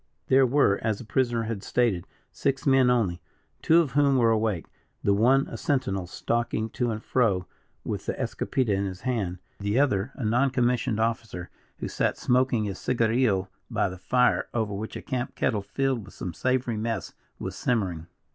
There 0.29 0.47
were, 0.47 0.79
as 0.83 0.97
the 0.97 1.03
prisoner 1.05 1.43
had 1.43 1.61
stated, 1.61 2.07
six 2.31 2.65
men 2.65 2.89
only; 2.89 3.21
two 3.61 3.81
of 3.81 3.91
whom 3.91 4.17
were 4.17 4.31
awake, 4.31 4.65
the 5.03 5.13
one 5.13 5.45
a 5.47 5.57
sentinel 5.57 6.07
stalking 6.07 6.71
to 6.71 6.89
and 6.89 7.03
fro 7.03 7.45
with 7.83 8.07
the 8.07 8.13
escopeta 8.15 8.73
in 8.73 8.85
his 8.85 9.01
hand, 9.01 9.37
the 9.59 9.77
other, 9.79 10.11
a 10.15 10.25
non 10.25 10.49
commissioned 10.49 10.99
officer, 10.99 11.51
who 11.77 11.87
sat 11.87 12.17
smoking 12.17 12.63
his 12.63 12.79
cigarillo 12.79 13.47
by 13.69 13.89
the 13.89 13.99
fire, 13.99 14.47
over 14.55 14.73
which 14.73 14.95
a 14.95 15.03
camp 15.03 15.35
kettle, 15.35 15.61
filled 15.61 16.05
with 16.05 16.15
some 16.15 16.33
savory 16.33 16.77
mess, 16.77 17.13
was 17.37 17.55
simmering. 17.55 18.07